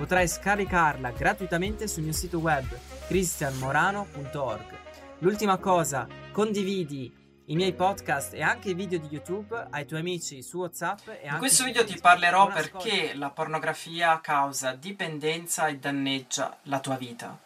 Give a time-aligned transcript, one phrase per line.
[0.00, 2.64] Potrai scaricarla gratuitamente sul mio sito web
[3.06, 4.78] cristianmorano.org.
[5.18, 7.14] L'ultima cosa, condividi
[7.44, 11.06] i miei podcast e anche i video di YouTube ai tuoi amici su WhatsApp.
[11.06, 16.96] E In questo video ti parlerò perché la pornografia causa dipendenza e danneggia la tua
[16.96, 17.38] vita.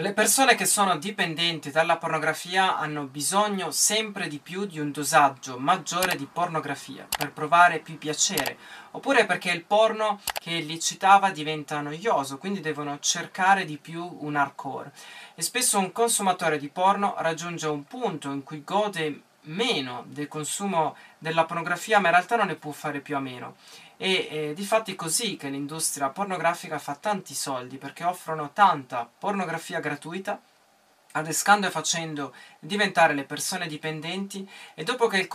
[0.00, 5.58] Le persone che sono dipendenti dalla pornografia hanno bisogno sempre di più di un dosaggio
[5.58, 8.56] maggiore di pornografia per provare più piacere,
[8.92, 14.36] oppure perché il porno che li citava diventa noioso, quindi devono cercare di più un
[14.36, 14.92] hardcore.
[15.34, 20.96] E spesso un consumatore di porno raggiunge un punto in cui gode meno del consumo
[21.18, 23.56] della pornografia, ma in realtà non ne può fare più a meno.
[23.96, 29.80] E eh, difatti è così che l'industria pornografica fa tanti soldi perché offrono tanta pornografia
[29.80, 30.40] gratuita
[31.18, 35.28] adescando e facendo diventare le persone dipendenti e dopo che, il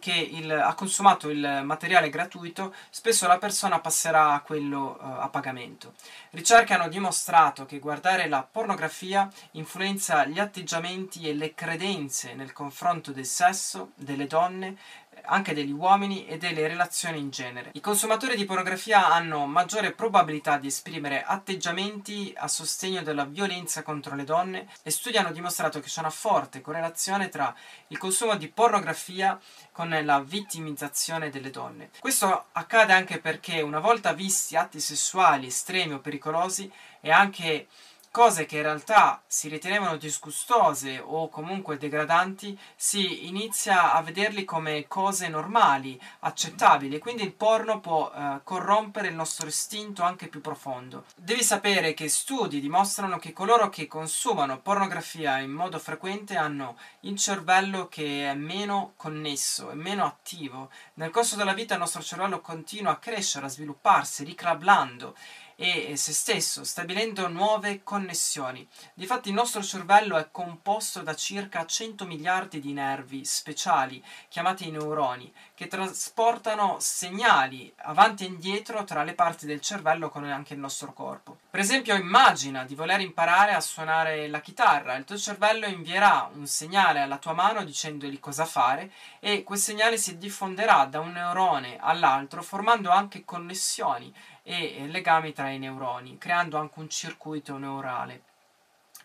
[0.00, 5.28] che il, ha consumato il materiale gratuito spesso la persona passerà a quello uh, a
[5.28, 5.94] pagamento.
[6.30, 13.12] Ricerche hanno dimostrato che guardare la pornografia influenza gli atteggiamenti e le credenze nel confronto
[13.12, 14.76] del sesso, delle donne,
[15.24, 17.70] anche degli uomini e delle relazioni in genere.
[17.74, 24.14] I consumatori di pornografia hanno maggiore probabilità di esprimere atteggiamenti a sostegno della violenza contro
[24.14, 27.54] le donne e studi hanno dimostrato che c'è una forte correlazione tra
[27.88, 29.38] il consumo di pornografia
[29.72, 31.90] con la vittimizzazione delle donne.
[31.98, 37.66] Questo accade anche perché una volta visti atti sessuali estremi o pericolosi è anche
[38.12, 44.86] cose che in realtà si ritenevano disgustose o comunque degradanti, si inizia a vederli come
[44.86, 51.06] cose normali, accettabili, quindi il porno può eh, corrompere il nostro istinto anche più profondo.
[51.16, 57.16] Devi sapere che studi dimostrano che coloro che consumano pornografia in modo frequente hanno il
[57.16, 60.68] cervello che è meno connesso, è meno attivo.
[60.94, 65.14] Nel corso della vita il nostro cervello continua a crescere, a svilupparsi, riclablando
[65.62, 68.66] e se stesso, stabilendo nuove connessioni.
[68.94, 75.32] Difatti il nostro cervello è composto da circa 100 miliardi di nervi speciali, chiamati neuroni,
[75.54, 80.92] che trasportano segnali avanti e indietro tra le parti del cervello con anche il nostro
[80.92, 81.38] corpo.
[81.48, 86.46] Per esempio, immagina di voler imparare a suonare la chitarra, il tuo cervello invierà un
[86.48, 88.90] segnale alla tua mano dicendogli cosa fare
[89.20, 94.12] e quel segnale si diffonderà da un neurone all'altro formando anche connessioni
[94.44, 98.22] e legami tra i neuroni, creando anche un circuito neurale.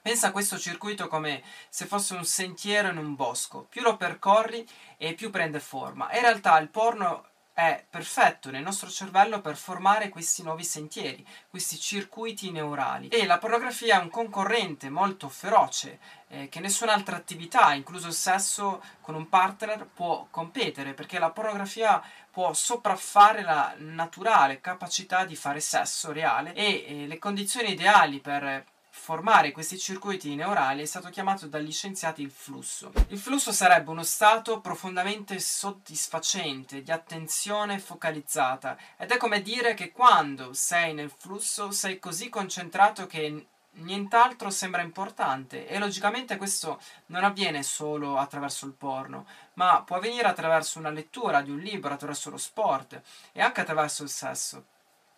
[0.01, 4.65] Pensa a questo circuito come se fosse un sentiero in un bosco, più lo percorri
[4.97, 6.11] e più prende forma.
[6.13, 7.25] in realtà il porno
[7.57, 13.07] è perfetto nel nostro cervello per formare questi nuovi sentieri, questi circuiti neurali.
[13.07, 15.97] E la pornografia è un concorrente molto feroce
[16.27, 21.99] eh, che nessun'altra attività, incluso il sesso con un partner, può competere, perché la pornografia
[22.29, 28.65] può sopraffare la naturale capacità di fare sesso reale e eh, le condizioni ideali per
[28.97, 32.91] formare questi circuiti neurali è stato chiamato dagli scienziati il flusso.
[33.09, 39.91] Il flusso sarebbe uno stato profondamente soddisfacente, di attenzione focalizzata, ed è come dire che
[39.91, 43.45] quando sei nel flusso sei così concentrato che
[43.77, 50.27] nient'altro sembra importante e logicamente questo non avviene solo attraverso il porno, ma può avvenire
[50.27, 52.99] attraverso una lettura di un libro, attraverso lo sport
[53.31, 54.65] e anche attraverso il sesso.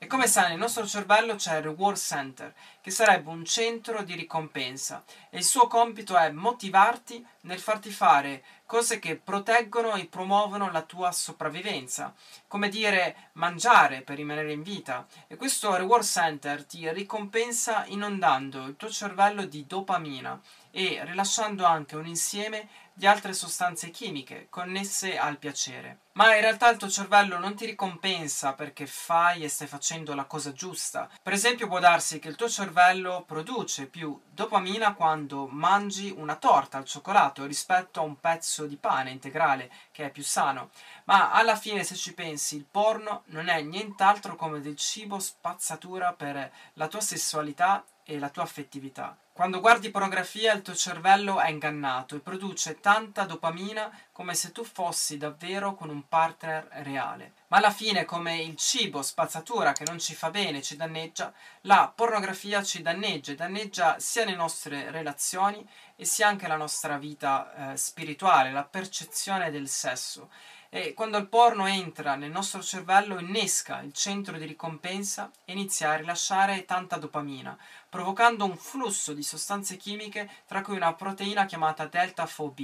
[0.02, 4.16] E come sai, nel nostro cervello c'è il Reward Center, che sarebbe un centro di
[4.16, 10.72] ricompensa, e il suo compito è motivarti nel farti fare cose che proteggono e promuovono
[10.72, 12.14] la tua sopravvivenza,
[12.48, 15.06] come dire mangiare per rimanere in vita.
[15.28, 20.40] E questo Reward Center ti ricompensa inondando il tuo cervello di dopamina
[20.72, 22.68] e rilasciando anche un insieme
[23.00, 26.00] di altre sostanze chimiche connesse al piacere.
[26.14, 30.26] Ma in realtà il tuo cervello non ti ricompensa perché fai e stai facendo la
[30.26, 31.10] cosa giusta.
[31.24, 36.78] Per esempio può darsi che il tuo cervello produce più dopamina quando mangi una torta
[36.78, 40.72] al cioccolato rispetto a un pezzo di pane integrale che è più sano.
[41.06, 46.12] Ma alla fine se ci pensi il porno non è nient'altro come del cibo spazzatura
[46.12, 49.16] per la tua sessualità e la tua affettività.
[49.40, 54.66] Quando guardi pornografia il tuo cervello è ingannato e produce tanta dopamina come se tu
[54.66, 57.32] fossi davvero con un partner reale.
[57.48, 61.32] Ma alla fine, come il cibo, spazzatura che non ci fa bene, ci danneggia,
[61.62, 65.66] la pornografia ci danneggia e danneggia sia le nostre relazioni
[65.96, 70.30] e sia anche la nostra vita eh, spirituale, la percezione del sesso.
[70.72, 75.90] E quando il porno entra nel nostro cervello innesca il centro di ricompensa e inizia
[75.90, 77.58] a rilasciare tanta dopamina,
[77.90, 82.60] provocando un flusso di sostanze chimiche tra cui una proteina chiamata delta FOB.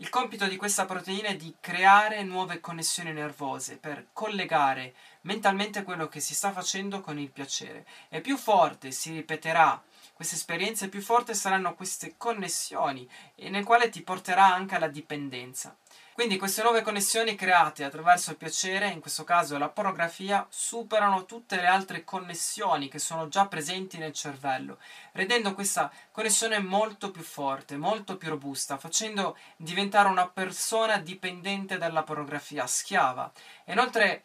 [0.00, 6.08] Il compito di questa proteina è di creare nuove connessioni nervose per collegare mentalmente quello
[6.08, 7.86] che si sta facendo con il piacere.
[8.08, 9.80] E più forte si ripeterà
[10.12, 15.76] queste esperienze, più forti saranno queste connessioni, e nel quale ti porterà anche alla dipendenza.
[16.12, 21.56] Quindi queste nuove connessioni create attraverso il piacere, in questo caso la pornografia, superano tutte
[21.56, 24.76] le altre connessioni che sono già presenti nel cervello,
[25.12, 32.02] rendendo questa connessione molto più forte, molto più robusta, facendo diventare una persona dipendente dalla
[32.02, 33.32] pornografia, schiava.
[33.64, 34.24] E inoltre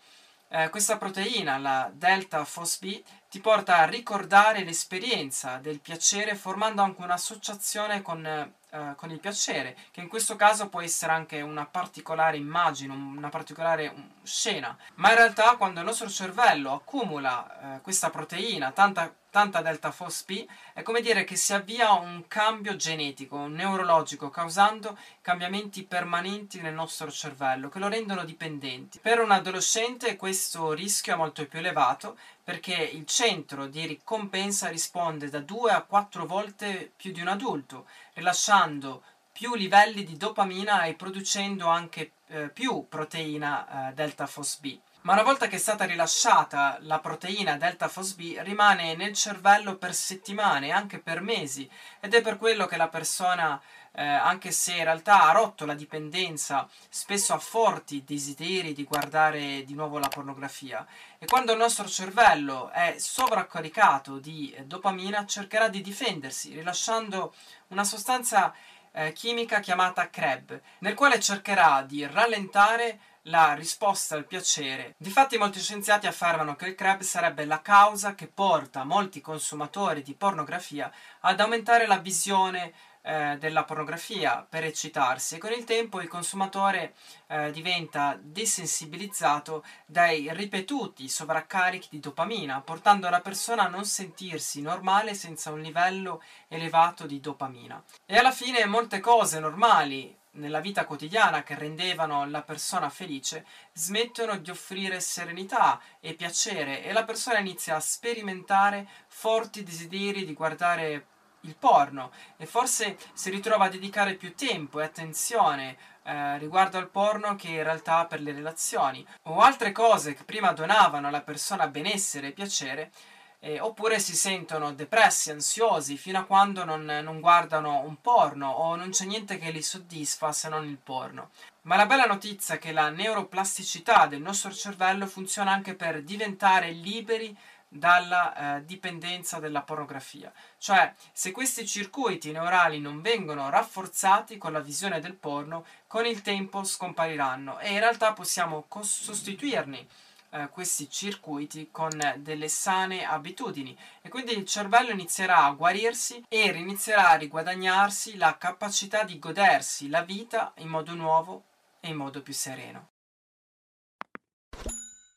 [0.50, 7.02] eh, questa proteina, la delta FOSB, ti porta a ricordare l'esperienza del piacere formando anche
[7.02, 12.36] un'associazione con eh, con il piacere, che in questo caso può essere anche una particolare
[12.36, 13.94] immagine, una particolare
[14.26, 19.92] scena, ma in realtà quando il nostro cervello accumula eh, questa proteina, tanta tanta delta
[19.92, 26.74] FOSP, è come dire che si avvia un cambio genetico, neurologico, causando cambiamenti permanenti nel
[26.74, 28.98] nostro cervello che lo rendono dipendenti.
[29.00, 35.28] Per un adolescente questo rischio è molto più elevato perché il centro di ricompensa risponde
[35.28, 39.04] da 2 a 4 volte più di un adulto, rilasciando
[39.38, 44.66] più livelli di dopamina e producendo anche eh, più proteina eh, delta FOSB
[45.06, 49.94] ma una volta che è stata rilasciata la proteina delta FOSB rimane nel cervello per
[49.94, 53.62] settimane, anche per mesi, ed è per quello che la persona,
[53.92, 59.64] eh, anche se in realtà ha rotto la dipendenza, spesso ha forti desideri di guardare
[59.64, 60.84] di nuovo la pornografia.
[61.20, 67.36] E quando il nostro cervello è sovraccaricato di dopamina, cercherà di difendersi, rilasciando
[67.68, 68.52] una sostanza
[68.96, 74.94] eh, chimica chiamata CREB, nel quale cercherà di rallentare la risposta al piacere.
[74.98, 80.14] Difatti molti scienziati affermano che il crab sarebbe la causa che porta molti consumatori di
[80.14, 82.74] pornografia ad aumentare la visione
[83.06, 86.96] eh, della pornografia per eccitarsi e con il tempo il consumatore
[87.28, 95.14] eh, diventa desensibilizzato dai ripetuti sovraccarichi di dopamina, portando la persona a non sentirsi normale
[95.14, 97.82] senza un livello elevato di dopamina.
[98.06, 104.38] E alla fine molte cose normali nella vita quotidiana che rendevano la persona felice smettono
[104.38, 111.06] di offrire serenità e piacere e la persona inizia a sperimentare forti desideri di guardare
[111.46, 116.90] il porno e forse si ritrova a dedicare più tempo e attenzione eh, riguardo al
[116.90, 121.68] porno che in realtà per le relazioni o altre cose che prima donavano alla persona
[121.68, 122.92] benessere e piacere
[123.40, 128.76] eh, oppure si sentono depressi, ansiosi, fino a quando non, non, guardano un porno o
[128.76, 131.30] non c'è niente che li soddisfa se non il porno.
[131.62, 136.72] Ma la bella notizia è che la neuroplasticità del nostro cervello funziona anche per diventare
[136.72, 137.38] liberi
[137.76, 140.32] dalla eh, dipendenza dalla pornografia.
[140.58, 146.22] Cioè, se questi circuiti neurali non vengono rafforzati con la visione del porno, con il
[146.22, 149.88] tempo scompariranno e in realtà possiamo sostituirli
[150.30, 156.48] eh, questi circuiti con delle sane abitudini e quindi il cervello inizierà a guarirsi e
[156.48, 161.44] inizierà a riguadagnarsi la capacità di godersi la vita in modo nuovo
[161.82, 162.95] e in modo più sereno.